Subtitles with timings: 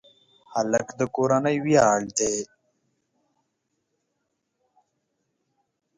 [0.53, 2.35] هلک د کورنۍ ویاړ دی.